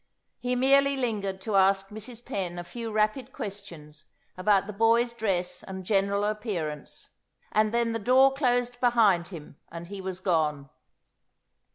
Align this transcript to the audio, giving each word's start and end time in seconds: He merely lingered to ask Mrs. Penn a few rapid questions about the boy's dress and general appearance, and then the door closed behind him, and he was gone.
He 0.39 0.55
merely 0.55 0.97
lingered 0.97 1.39
to 1.41 1.55
ask 1.55 1.89
Mrs. 1.89 2.25
Penn 2.25 2.57
a 2.57 2.63
few 2.63 2.91
rapid 2.91 3.31
questions 3.31 4.05
about 4.35 4.65
the 4.65 4.73
boy's 4.73 5.13
dress 5.13 5.61
and 5.61 5.85
general 5.85 6.23
appearance, 6.25 7.11
and 7.51 7.71
then 7.71 7.91
the 7.91 7.99
door 7.99 8.33
closed 8.33 8.79
behind 8.79 9.27
him, 9.27 9.57
and 9.71 9.89
he 9.89 10.01
was 10.01 10.19
gone. 10.19 10.71